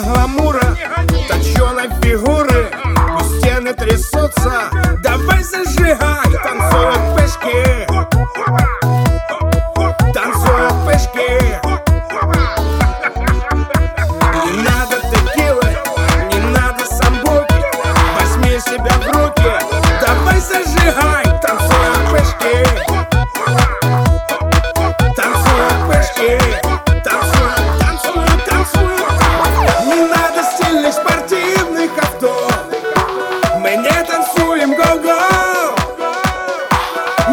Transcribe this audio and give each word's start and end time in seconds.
гламура, 0.00 0.76
точеной 1.28 1.88
фигуры 2.02 2.70
У 3.18 3.38
стены 3.38 3.74
трясутся 3.74 4.70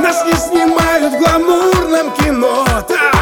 Нас 0.07 0.23
не 0.25 0.31
снимают 0.35 1.13
в 1.13 1.17
гламурном 1.17 2.13
кино. 2.13 2.65
Там 2.87 3.16